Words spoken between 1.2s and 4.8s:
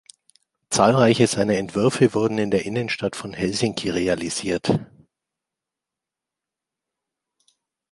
seiner Entwürfe wurden in der Innenstadt von Helsinki realisiert.